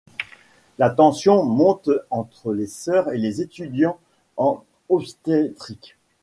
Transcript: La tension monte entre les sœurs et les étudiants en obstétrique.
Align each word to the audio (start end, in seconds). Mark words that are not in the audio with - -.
La 0.79 0.89
tension 0.89 1.43
monte 1.45 1.91
entre 2.09 2.53
les 2.55 2.65
sœurs 2.65 3.11
et 3.13 3.19
les 3.19 3.39
étudiants 3.39 3.99
en 4.35 4.63
obstétrique. 4.89 5.95